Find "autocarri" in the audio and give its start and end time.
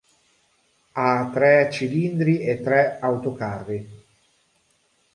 2.99-3.87